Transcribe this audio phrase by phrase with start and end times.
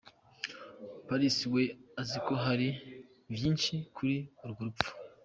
[1.07, 1.63] Paris we
[2.01, 2.67] azi ko hari
[3.35, 4.89] vyinshi kuri urwo rupfu.